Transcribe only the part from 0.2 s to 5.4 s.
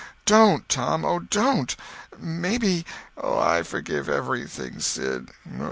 Don't, Tom—oh, don't. Maybe—" "I forgive everybody, Sid.